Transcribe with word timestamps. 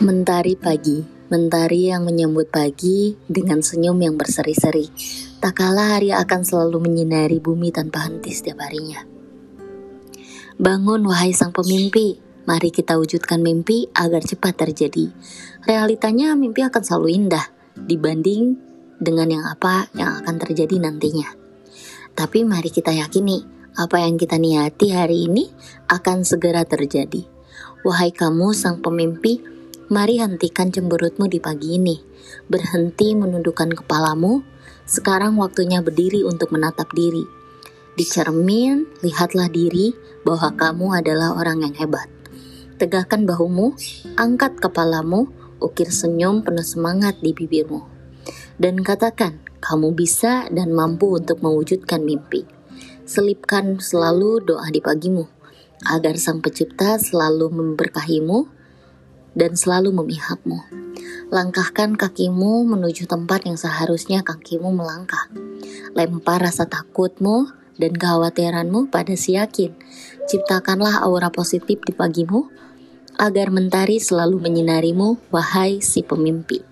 Mentari 0.00 0.56
pagi, 0.56 1.04
mentari 1.28 1.92
yang 1.92 2.08
menyambut 2.08 2.48
pagi 2.48 3.20
dengan 3.28 3.60
senyum 3.60 4.00
yang 4.00 4.16
berseri-seri. 4.16 4.88
Tak 5.44 5.60
kalah 5.60 6.00
hari 6.00 6.08
akan 6.08 6.40
selalu 6.40 6.88
menyinari 6.88 7.36
bumi 7.36 7.68
tanpa 7.68 8.08
henti 8.08 8.32
setiap 8.32 8.64
harinya. 8.64 9.04
Bangun 10.56 11.04
wahai 11.04 11.36
sang 11.36 11.52
pemimpi, 11.52 12.16
mari 12.48 12.72
kita 12.72 12.96
wujudkan 12.96 13.44
mimpi 13.44 13.92
agar 13.92 14.24
cepat 14.24 14.64
terjadi. 14.64 15.12
Realitanya 15.68 16.32
mimpi 16.32 16.64
akan 16.64 16.80
selalu 16.80 17.20
indah 17.20 17.52
dibanding 17.76 18.56
dengan 18.96 19.28
yang 19.28 19.44
apa 19.44 19.92
yang 19.92 20.16
akan 20.24 20.40
terjadi 20.40 20.80
nantinya. 20.80 21.28
Tapi 22.16 22.48
mari 22.48 22.72
kita 22.72 22.96
yakini, 22.96 23.44
apa 23.76 24.00
yang 24.00 24.16
kita 24.16 24.40
niati 24.40 24.96
hari 24.96 25.28
ini 25.28 25.44
akan 25.92 26.24
segera 26.24 26.64
terjadi. 26.64 27.20
Wahai 27.84 28.16
kamu 28.16 28.56
sang 28.56 28.80
pemimpi, 28.80 29.59
mari 29.90 30.22
hentikan 30.22 30.70
cemberutmu 30.70 31.26
di 31.26 31.42
pagi 31.42 31.74
ini. 31.74 31.98
Berhenti 32.46 33.18
menundukkan 33.18 33.74
kepalamu, 33.82 34.46
sekarang 34.86 35.34
waktunya 35.34 35.82
berdiri 35.82 36.22
untuk 36.22 36.54
menatap 36.54 36.94
diri. 36.94 37.26
Di 37.98 38.06
cermin, 38.06 38.86
lihatlah 39.02 39.50
diri 39.50 39.90
bahwa 40.22 40.54
kamu 40.54 40.86
adalah 41.02 41.34
orang 41.34 41.66
yang 41.66 41.74
hebat. 41.74 42.06
Tegakkan 42.78 43.26
bahumu, 43.26 43.74
angkat 44.14 44.62
kepalamu, 44.62 45.26
ukir 45.58 45.90
senyum 45.90 46.46
penuh 46.46 46.64
semangat 46.64 47.18
di 47.18 47.34
bibirmu. 47.34 47.82
Dan 48.62 48.86
katakan, 48.86 49.42
kamu 49.58 49.92
bisa 49.92 50.46
dan 50.54 50.70
mampu 50.70 51.18
untuk 51.18 51.42
mewujudkan 51.42 52.00
mimpi. 52.06 52.46
Selipkan 53.04 53.82
selalu 53.82 54.46
doa 54.46 54.70
di 54.70 54.78
pagimu, 54.78 55.26
agar 55.82 56.14
Sang 56.14 56.38
Pencipta 56.38 56.96
selalu 56.96 57.50
memberkahimu 57.50 58.59
dan 59.40 59.56
selalu 59.56 59.96
memihakmu. 59.96 60.60
Langkahkan 61.32 61.96
kakimu 61.96 62.68
menuju 62.68 63.08
tempat 63.08 63.48
yang 63.48 63.56
seharusnya 63.56 64.20
kakimu 64.20 64.68
melangkah. 64.68 65.32
Lempar 65.96 66.44
rasa 66.44 66.68
takutmu 66.68 67.48
dan 67.80 67.96
kekhawatiranmu 67.96 68.92
pada 68.92 69.16
si 69.16 69.40
yakin. 69.40 69.72
Ciptakanlah 70.28 71.00
aura 71.00 71.32
positif 71.32 71.80
di 71.88 71.96
pagimu, 71.96 72.52
agar 73.16 73.48
mentari 73.48 73.96
selalu 73.96 74.36
menyinarimu, 74.38 75.32
wahai 75.32 75.80
si 75.80 76.04
pemimpi. 76.04 76.69